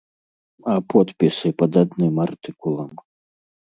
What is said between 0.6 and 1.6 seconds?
А подпісы